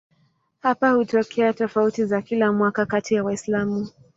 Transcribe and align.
Hapa 0.59 0.89
hutokea 0.91 1.53
tofauti 1.53 2.05
za 2.05 2.21
kila 2.21 2.53
mwaka 2.53 2.85
kati 2.85 3.13
ya 3.15 3.23
Waislamu. 3.23 3.87